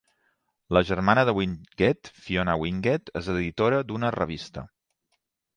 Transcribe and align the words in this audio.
La 0.77 0.81
germana 0.89 1.25
de 1.29 1.35
Wingett, 1.39 2.11
Fiona 2.29 2.57
Wingett, 2.63 3.13
és 3.21 3.29
editora 3.35 3.83
d'una 3.91 4.15
revista. 4.21 4.65